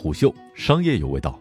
[0.00, 1.38] 虎嗅商业有味道，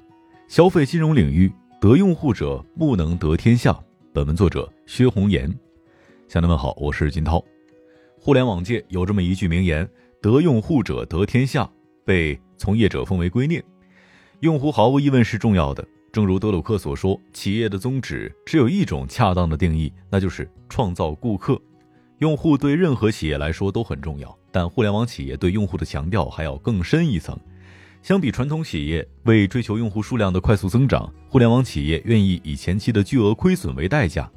[0.49, 3.73] 消费金融领域得用户者不能得天下。
[4.11, 5.47] 本文作者薛红岩，
[6.27, 7.41] 乡亲们好，我是金涛。
[8.19, 9.89] 互联网界有这么一句名言
[10.21, 11.71] ：“得用户者得天下”，
[12.05, 13.63] 被从业者奉为圭臬。
[14.41, 21.57] 用户毫无疑问是重要的，正如德鲁克所说：“企业的宗旨只有一种恰当的定义，那就是创造顾客。”
[22.19, 27.39] 用户对任何企业来说都很重要，但互联网企业对用户的强调还要更深一层。
[28.01, 34.29] 相比传统企业为追求用户数量的快速增长，互联网企业愿意以前期的巨额亏损为代价。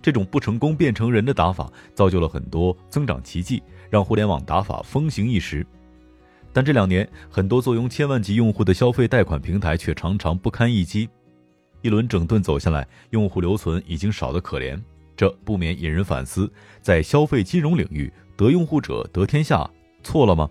[0.00, 5.66] 这种不成功变成人的打法，造就了很多增长奇迹，让互联网打法风行一时。
[6.52, 11.08] 但这两年，很多坐拥千万级用户的消费贷款平台却常常不堪一击。
[11.82, 14.80] 一轮整顿走下来，用户留存已经少得可怜，
[15.16, 16.50] 这不免引人反思：
[16.80, 19.68] 在消费金融领域，得用户者得天下，
[20.02, 20.48] 错了吗？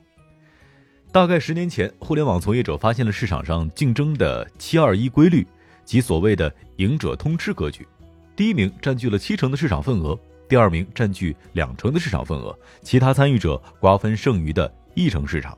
[1.18, 5.44] 大概十年前，互联网从业者发现了市场上竞争的“七二一”规律，
[5.84, 7.88] 即所谓的“赢者通吃”格局。
[8.36, 10.16] 第一名占据了七成的市场份额，
[10.48, 15.58] 第二名占据两成的市场份额，其他参与者瓜分剩余的一成市场。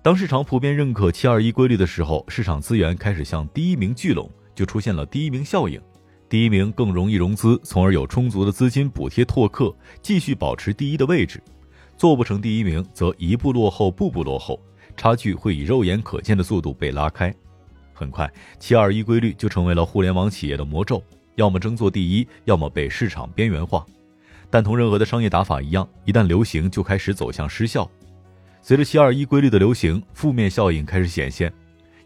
[0.00, 5.78] 当市场普遍认可“七二一”规律的时候，市场资源开始向第一名聚拢，就出现了第一名效应。
[6.26, 11.38] 第一名更容易融资，从而有充足的资金补贴拓客，继续保持第一的位置。
[11.96, 14.60] 做不成第一名，则一步落后，步步落后，
[14.96, 17.34] 差距会以肉眼可见的速度被拉开。
[17.92, 21.02] 很快，七二一规律就成为了互联网企业的魔咒：
[21.36, 23.86] 要么争做第一，要么被市场边缘化。
[24.50, 27.88] 但同任何的商业打法一样，一旦流行，就开始走向失效。
[28.62, 31.52] 随着七二一规律的流行，负面效应开始显现，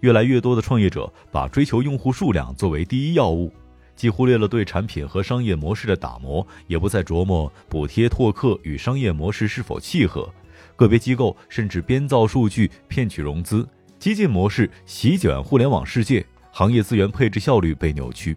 [0.00, 3.52] 越来越多的创业者把追求用户数量作为第一要务。
[3.98, 10.32] 既忽略了对产品和商业模式的打磨，也不再琢磨补贴拓客与商业模式是否契合。
[10.76, 13.68] 个别机构甚至编造数据骗取融资，
[13.98, 18.36] 激进模式席卷互联网世界，行业资源配置效率被扭曲。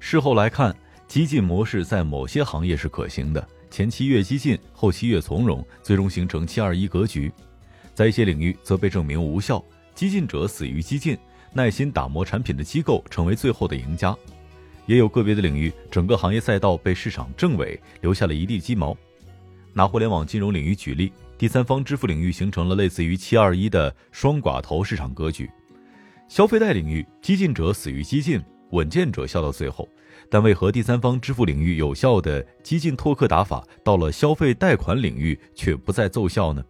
[0.00, 0.74] 事后来看，
[1.06, 7.30] 激进模式在某些行业是可行的，前期越激进，后期越从容，最终形成“七二一”格局。
[7.94, 9.64] 在一些领域则被证明无效，
[9.94, 11.16] 激进者死于激进，
[11.52, 14.12] 耐心打磨产品的机构成为最后的赢家。
[14.86, 18.96] 也有个别的领域，整个行业赛道被市场证伪，留下了一地鸡毛。
[19.74, 25.50] 拿互联网金融领域举例，第三方支付领域形成了类似于“七二一”的双寡头市场格局。
[26.28, 29.88] 消费贷领域，激进者死于激进，稳健者笑到最后。
[30.30, 36.64] 但为何第三方支付领域有效的激进拓客打法，到了消费贷款领域却不再奏效呢？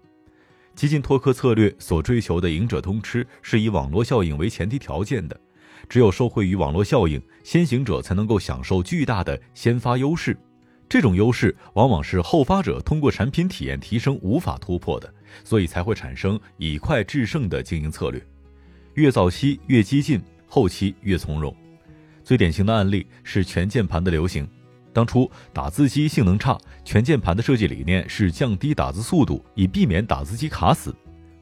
[0.75, 5.41] 激进拓客策略所追求的“赢者通吃”，是以网络效应为前提条件的。
[5.89, 10.37] 只有受惠于网络效应，先行者才能够享受巨大的先发优势。
[10.89, 18.25] 这种优势往往是后发者通过产品体验提升无法突破的，所以才会产生以快制胜的经营策略。
[18.95, 21.55] 越早期越激进，后期越从容。
[22.23, 24.49] 最典型的案例是全键盘的流行。
[24.93, 30.95] 当初打字机性能差，全键盘的设计理念是降低打字速度，以避免打字机卡死。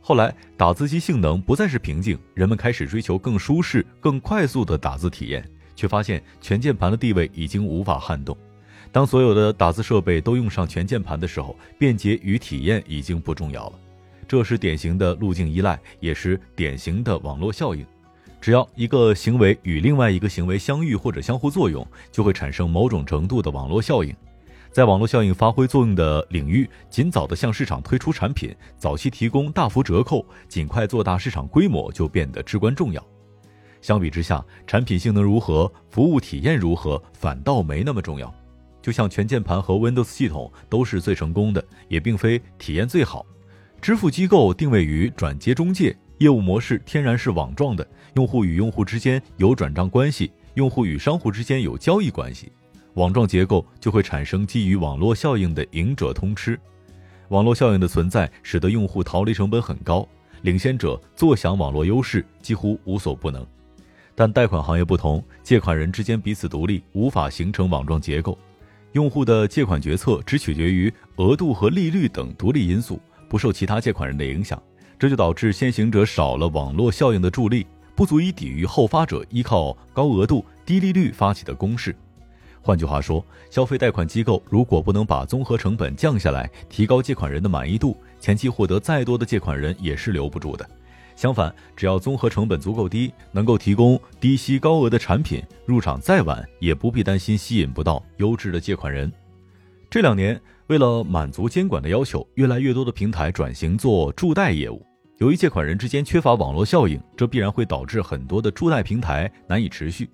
[0.06, 5.42] 后来，打字机性能不再是瓶颈，人们开始追求更舒适、更快速的打字体验，
[5.74, 8.36] 却发现全键盘的地位已经无法撼动。
[8.92, 13.80] 当所有的打字设备都用上全键盘的时候，便捷与体验已经不重要了。
[14.28, 17.82] 这是典型的路径依赖，也是典型的网络效应。
[18.42, 24.14] 只要一个行为与另外一个行为相遇或者相互作用，就会产生某种程度的网络效应。
[24.74, 33.00] 在网络效应发挥作用的领域，尽早的向市场推出产品，早期提供大幅折扣，尽快做大市场规模就变得至关重要。
[33.80, 38.34] 相比之下，产品性能如何、服务体验如何，反倒没那么重要。
[38.82, 43.24] 就像全键盘和 Windows 系统都是最成功的，也并非体验最好。
[43.80, 52.50] 支付机构定位于转接中介，业务模式天然是网状的，用户与用户之间有转账关系，用户与商户之间有交易关系。
[52.94, 56.58] 网状结构就会产生基于网络效应的赢者通吃，
[57.28, 60.06] 网络效应的存在使得用户逃离成本很高，
[60.42, 63.44] 领先者坐享网络优势几乎无所不能。
[64.14, 68.38] 但贷款行业不同，借款人之间彼此独立，无法形成网状结构，
[68.92, 74.62] 用户的借款决策只取决于额度和利率等独立因素，不受其他借款人的影响，
[75.00, 77.66] 这就导致先行者少了网络效应的助力，
[77.96, 81.92] 不足以抵御后发者依靠高额度、低利率发起的攻势。
[82.64, 90.66] 换句话说，消费贷款机构如果不能把综合成本降下来，提高借款人的满意度，前期获得再多的借款人也是留不住的。
[91.14, 99.12] 相反，只要综合成本足够低，能够提供低息高额的产品，入场再晚也不必担心吸引不到优质的借款人。
[99.90, 104.82] 这两年，为了满足监管的要求，越来越多的平台转型做助贷业务。
[105.18, 110.08] 由于借款人之间缺乏网络效应，这必然会导致很多的助贷平台难以持续。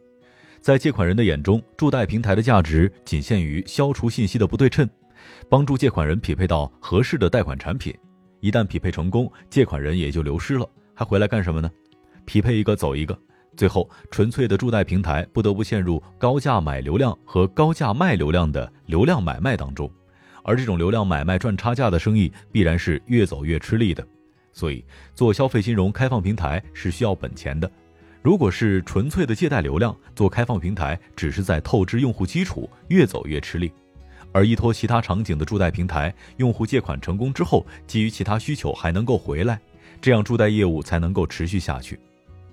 [0.61, 4.89] 在借款人的眼中，助贷平台的价值仅限于消除信息的不对称，
[5.49, 7.95] 帮助借款人匹配到合适的贷款产品。
[8.41, 11.71] 一旦匹配成功，借款人也就流失了，还回来干什么呢？
[12.27, 13.19] 匹配一个走一个，
[13.57, 19.91] 最后纯粹的助贷平台不得不陷入高价买流量和高价卖流量的流量买卖当中，
[20.43, 24.07] 而这种流量买卖赚差价的生意必然是越走越吃力的。
[24.53, 24.85] 所以，
[25.15, 27.71] 做消费金融开放平台是需要本钱的。
[28.23, 33.73] 如果是纯粹的借贷流量，做开放平台只是在透支用户基础，越走越吃力。
[34.33, 39.59] 而依托其他场景的助贷平台，用户借款成功之后，基于其他需求还能够回来，
[40.01, 41.99] 这样助贷业务才能够持续下去。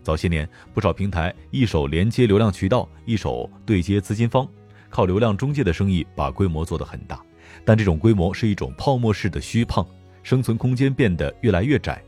[0.01, 4.47] 早些年，不少平台一手连接流量渠道，一手对接资金方，
[4.89, 7.21] 靠流量中介的生意把规模做得很大，
[7.65, 9.85] 但这种规模是一种泡沫式的虚胖。
[10.23, 12.03] 生存空间变得越来越窄。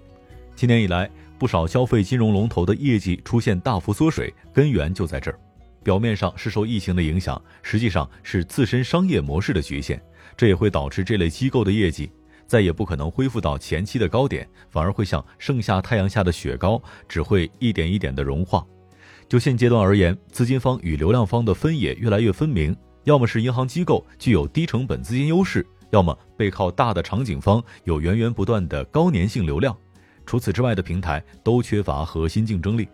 [0.54, 1.10] 今年以来，
[1.40, 5.40] 不少消费金融龙头的业绩出现大幅缩水，根源就在这儿。
[5.82, 10.00] 表面上是受疫情的影响，实际上是自身商业模式的局限。
[10.36, 12.12] 这也会导致这类机构的业绩
[12.46, 18.66] 再也不可能恢复到前期的高点，反而会像盛夏太阳下的雪糕，只会一点一点的融化。
[19.30, 22.76] 就现阶段而言，资金方与流量方的分野越来越分明，
[23.06, 25.66] 要么是银行机构具有低成本资金优势。
[25.92, 29.76] 要么背靠大的场景方有源源不断的高粘性流量，
[30.30, 32.88] 除此之外的平台都缺乏核心竞争力。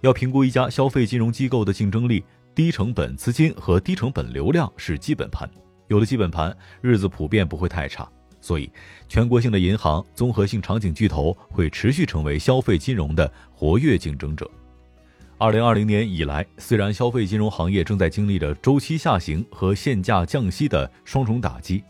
[0.00, 2.24] 要评估一家消费金融机构的竞争力，
[2.54, 5.46] 低成本资金和低成本流量是基本盘，
[5.88, 8.10] 有了基本盘，日子普遍不会太差。
[8.40, 8.70] 所以，
[9.06, 14.50] 全国性的银行、综合性场景巨头会持续成为消费金融的活跃竞争者。
[15.36, 21.84] 二零二零年以来，虽然消费金融行业正在经历着周期下行和限价降息的双重打击，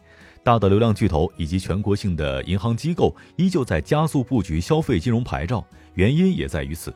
[0.44, 6.94] 大的流量巨头以及全国性的银行机构依旧在加速布局消费金融牌照，原因也在于此。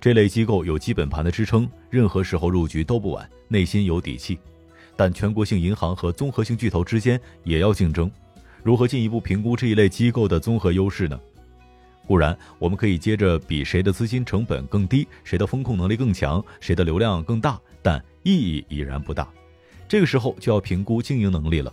[0.00, 4.38] 这类机构有基本盘的支撑，任何时候入局都不晚，内心有底气。
[4.96, 8.10] 但全国性银行和综合性巨头之间也要竞争，
[8.62, 11.20] 如何进一步评估这一类机构的综合优势呢？
[12.06, 19.28] 固然，我们可以接着比谁的资金成本更低，谁的风控能力更强，谁的流量更大，但意义已然不大。
[19.86, 21.70] 这个时候就要评估经营能力了。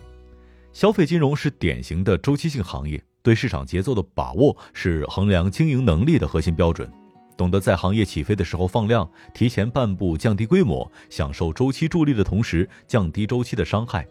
[0.74, 6.90] 消费金融是典型的周期性行业，对市场节奏的把握是衡量经营能力的核心标准。
[7.36, 14.02] 懂得在行业起飞的时候放量，提前半步降低规模，享受周期助力的同时降低周期的伤害；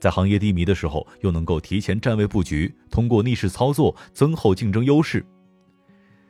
[0.00, 5.22] 在行业低迷的时候，又能够提前站位布局，通过逆势操作增厚竞争优势。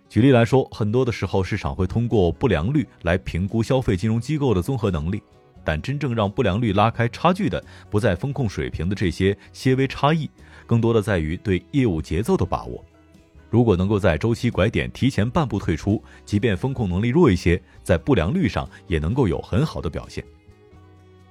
[0.09, 5.23] 举例来说，很多的时候，市场会通过不良率来评估消费金融机构的综合能力，
[5.67, 10.31] 但真正让不良率拉开差距的，不在风控水平的这些些微差异，
[10.65, 12.83] 更多的在于对业务节奏的把握。
[13.51, 20.25] 如果能够在周期拐点提前半步退出，即便风控能力弱一些，在不良率上也能够有很好的表现。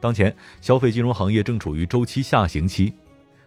[0.02, 2.94] 当前，消费金融行业正处于周期下行期，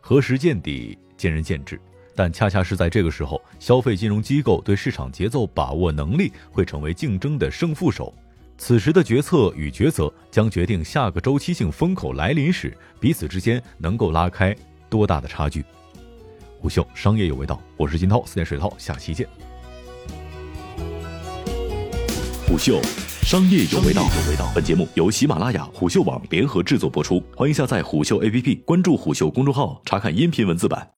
[0.00, 1.78] 何时见底，见仁见智。
[2.14, 8.12] 但恰恰是在这个时候，消费金融机构对市场节奏把握能力会成为竞争的胜负手。
[8.60, 14.54] 此时的决策与抉择将决定下个周期性风口来临时，彼此之间能够拉开
[14.90, 15.64] 多大的差距。
[16.60, 19.26] 虎嗅商业有味道，我是金涛，四点水涛，下期见。
[22.46, 22.80] 虎嗅
[23.22, 24.50] 商业有味道，有味道。
[24.52, 30.90] 本节目由喜马拉雅、虎嗅网联合制作播出，欢迎下载虎嗅 APP，关注虎嗅公众号，查看音频文字版。